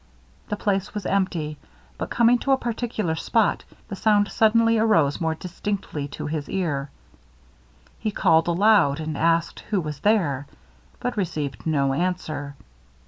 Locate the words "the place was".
0.49-1.05